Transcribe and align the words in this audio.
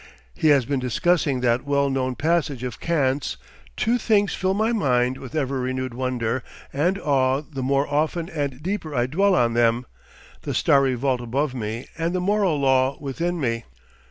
He 0.33 0.47
has 0.47 0.65
been 0.65 0.79
discussing 0.79 1.41
that 1.41 1.63
well 1.63 1.87
known 1.87 2.15
passage 2.15 2.63
of 2.63 2.79
Kant's: 2.79 3.37
"Two 3.77 3.99
things 3.99 4.33
fill 4.33 4.55
my 4.55 4.71
mind 4.73 5.19
with 5.19 5.35
ever 5.35 5.59
renewed 5.59 5.93
wonder 5.93 6.43
and 6.73 6.97
awe 6.97 7.41
the 7.47 7.61
more 7.61 7.87
often 7.87 8.27
and 8.27 8.63
deeper 8.63 8.95
I 8.95 9.05
dwell 9.05 9.35
on 9.35 9.53
them 9.53 9.85
the 10.41 10.55
starry 10.55 10.95
vault 10.95 11.21
above 11.21 11.53
me, 11.53 11.85
and 11.99 12.15
the 12.15 12.19
moral 12.19 12.59
law 12.59 12.97
within 12.99 13.39
me." 13.39 13.65